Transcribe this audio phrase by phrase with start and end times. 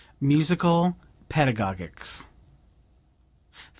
[0.19, 0.95] MUSICAL
[1.29, 2.29] PEDAGOGICS 50.